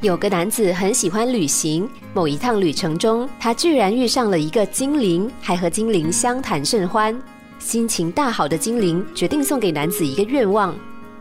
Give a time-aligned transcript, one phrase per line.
[0.00, 7.20] 有个男子很喜欢旅行，某一趟旅程中，他居然遇上了一个精灵，还和精灵相谈甚欢。
[7.58, 10.72] 心情大好的精灵决定送给男子一个愿望。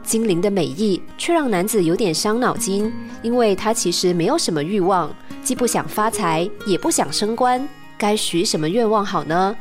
[0.04, 7.68] 精灵的美意却让男子有点伤脑筋，因为他其实没有什么欲望，既不想发财，也不想升官，
[7.98, 9.56] 该许什么愿望好呢？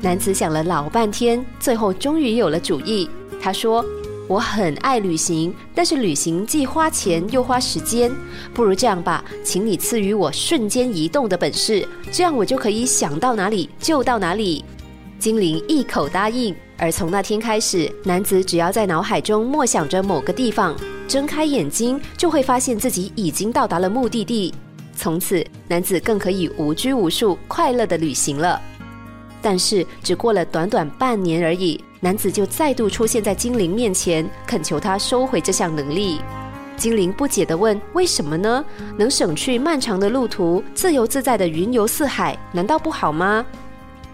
[0.00, 3.10] 男子想了老半天，最后终于有了主意。
[3.42, 3.84] 他说。
[4.30, 8.12] 我很爱旅行，但是旅行既花钱又花时间，
[8.54, 14.64] 不如这样吧，请你赐予我瞬间移动的本事，这样我就可以想到哪里就到哪里。
[15.18, 20.76] 精灵一口答应，而从那天开始，男子只要在脑海中默想着某个地方，
[21.08, 24.54] 睁开眼睛就会发现自己已经到达了目的地。
[24.94, 28.62] 从此，男子更可以无拘无束、快乐的旅行了。
[29.42, 31.82] 但是，只过了短短半年而已。
[32.02, 36.18] 男子就再度出现在精灵面前，恳求他收回这项能力。
[36.74, 38.64] 精灵不解地问：“为什么呢？
[38.96, 43.44] 能省去漫长的路途，自由自在的云游四海，难道不好吗？”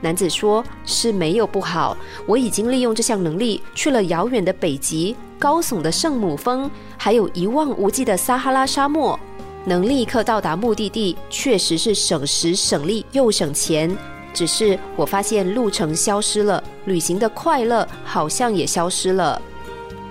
[0.03, 9.19] 男子说：“是没有不好，我已经利用这项能力去了遥远的北极、高耸的圣母峰，还有一望无际的撒哈拉沙漠，
[9.64, 13.97] 能立刻到达目的地，确实是省时省力又省钱。”
[14.37, 19.41] 只是我发现路程消失了，旅行的快乐好像也消失了。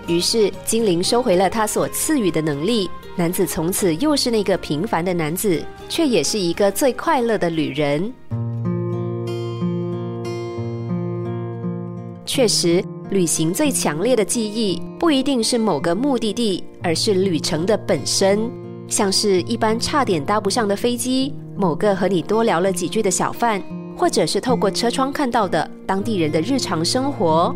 [0.07, 8.11] 于是精灵收回了他所赐予的能力，男子从此又是那个平凡的男子，却也是一个最快乐的旅人。
[12.25, 18.49] 确实，旅行最强烈的记忆不一定是某个目的地，而是旅程的本身，
[18.87, 23.61] 像是一班差点搭不上的飞机，某个和你多聊了几句的小贩。
[23.95, 27.55] 或者是透过车窗看到的当地人的日常生活，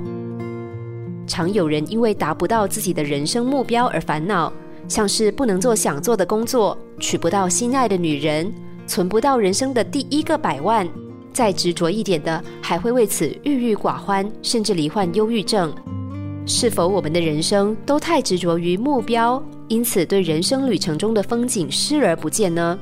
[1.28, 4.52] 常有人因为达不到自己的人生目标而烦恼，
[4.88, 8.52] 像是不能做想做的工作，娶不到心爱的女人，
[8.88, 10.88] 存不到人生的第一个百万，
[11.34, 15.74] 再执着一点的，还会为此郁郁寡欢，甚至罹患忧郁症。
[16.46, 22.80] 是否我们的人生都太执着于目标，因此对人生旅程中的风景视而不见呢？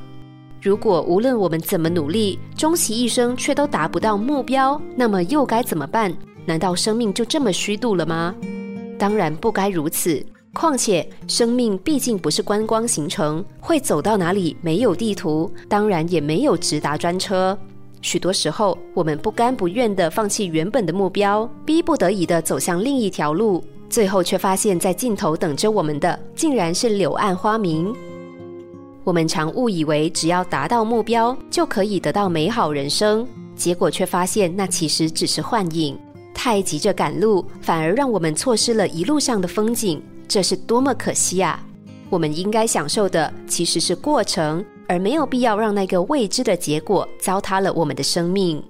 [0.60, 6.12] 如果无论我们怎么努力，终其一生却都达不到目标，那么又该怎么办？
[6.44, 8.34] 难道生命就这么虚度了吗？
[8.98, 10.24] 当然不该如此。
[10.54, 17.56] 况且生命毕竟不是观光行程，会走到哪里没有地图，当然也没有直达专车。
[18.00, 27.94] 许多时候，我们不甘不愿地放弃原本的目标，逼不得已地走向另一条路，最后却发现，在尽头等着我们的，竟然是柳暗花明。
[29.08, 33.26] 我们常误以为只要达到目标就可以得到美好人生，
[33.56, 35.98] 结果却发现那其实只是幻影。
[36.34, 41.58] 太急着赶路，反而让我们错失了一路上的风景，这是多么可惜啊！
[42.10, 48.62] 我们应该享受的其实是过程，而没有必要让那个未知的结果糟蹋了我们的生命。